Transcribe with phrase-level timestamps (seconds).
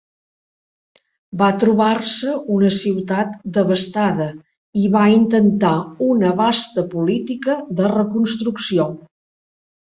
[1.41, 4.27] Va trobar-se una ciutat devastada,
[4.85, 5.75] i va intentar
[6.07, 8.89] una vasta política de reconstrucció.